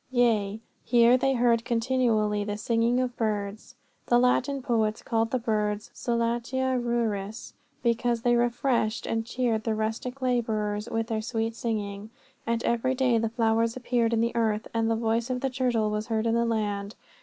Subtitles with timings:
[0.09, 3.75] Yea, here they heard continually the singing of birds.
[4.07, 10.19] (The Latin poets called the birds solatia ruris, because they refreshed and cheered the rustic
[10.19, 12.09] labourers with their sweet singing.)
[12.47, 15.91] And every day the flowers appeared in the earth, and the voice of the turtle
[15.91, 16.95] was heard in the land.